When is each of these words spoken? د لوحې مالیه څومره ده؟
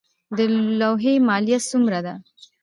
د 0.37 0.39
لوحې 0.79 1.13
مالیه 1.27 1.59
څومره 1.69 1.99
ده؟ 2.05 2.13